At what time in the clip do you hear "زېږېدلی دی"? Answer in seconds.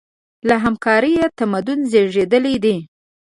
1.91-2.75